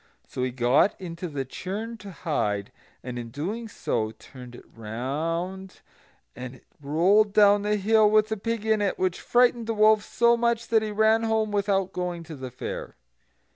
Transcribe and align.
So 0.27 0.41
he 0.41 0.49
got 0.49 0.99
into 0.99 1.27
the 1.27 1.45
churn 1.45 1.95
to 1.99 2.09
hide, 2.09 2.71
and 3.03 3.19
in 3.19 3.31
so 3.67 4.01
doing 4.09 4.13
turned 4.17 4.55
it 4.55 4.65
round, 4.75 5.81
and 6.35 6.55
it 6.55 6.65
rolled 6.81 7.33
down 7.33 7.61
the 7.61 7.75
hill 7.75 8.09
with 8.09 8.29
the 8.29 8.37
pig 8.37 8.65
in 8.65 8.81
it, 8.81 8.97
which 8.97 9.21
frightened 9.21 9.67
the 9.67 9.75
wolf 9.75 10.01
so 10.03 10.35
much 10.35 10.69
that 10.69 10.81
he 10.81 10.89
ran 10.89 11.21
home 11.25 11.51
without 11.51 11.93
going 11.93 12.23
to 12.23 12.35
the 12.35 12.49
fair. 12.49 12.95